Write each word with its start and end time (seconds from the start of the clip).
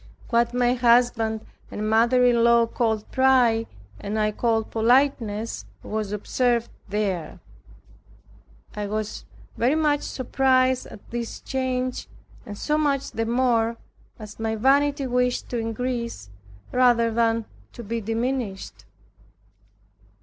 What 0.31 0.51
my 0.51 0.73
husband 0.73 1.45
and 1.69 1.87
mother 1.87 2.25
in 2.25 2.43
law 2.43 2.65
called 2.65 3.11
pride, 3.11 3.67
and 3.99 4.17
I 4.17 4.31
called 4.31 4.71
politeness, 4.71 5.67
was 5.83 6.11
observed 6.11 6.71
there. 6.89 7.39
I 8.75 8.87
was 8.87 9.25
very 9.57 9.75
much 9.75 10.01
surprised 10.01 10.87
at 10.87 11.07
this 11.11 11.39
change, 11.39 12.07
and 12.47 12.57
so 12.57 12.79
much 12.79 13.11
the 13.11 13.27
more, 13.27 13.77
as 14.17 14.39
my 14.39 14.55
vanity 14.55 15.05
wished 15.05 15.49
to 15.49 15.59
increase, 15.59 16.31
rather 16.71 17.11
than 17.11 17.45
to 17.73 17.83
be 17.83 18.01
diminished. 18.01 18.85